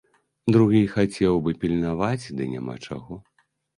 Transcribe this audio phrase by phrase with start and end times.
[0.53, 3.13] Другі і хацеў бы пільнаваць, ды няма чаго.